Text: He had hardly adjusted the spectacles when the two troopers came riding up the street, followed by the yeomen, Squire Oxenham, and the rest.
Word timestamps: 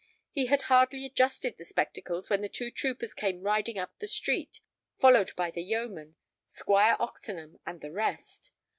He 0.31 0.47
had 0.47 0.63
hardly 0.63 1.05
adjusted 1.05 1.57
the 1.59 1.63
spectacles 1.63 2.27
when 2.27 2.41
the 2.41 2.49
two 2.49 2.71
troopers 2.71 3.13
came 3.13 3.43
riding 3.43 3.77
up 3.77 3.99
the 3.99 4.07
street, 4.07 4.59
followed 4.97 5.31
by 5.35 5.51
the 5.51 5.61
yeomen, 5.61 6.15
Squire 6.47 6.95
Oxenham, 6.97 7.59
and 7.67 7.81
the 7.81 7.91
rest. 7.91 8.49